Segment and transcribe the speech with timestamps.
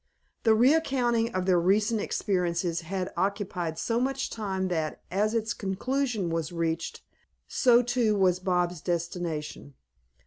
[0.41, 6.31] The recounting of their recent experiences had occupied so much time that, as its conclusion
[6.31, 7.03] was reached,
[7.47, 9.75] so too was Bobs' destination.